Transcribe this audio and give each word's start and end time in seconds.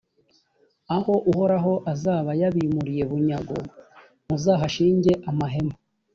aho 0.95 1.13
uhoraho 1.31 1.73
azaba 1.93 2.31
yabimuriye 2.41 3.03
bunyago 3.09 3.57
muzahashinge 4.27 5.11
amahema. 5.29 5.75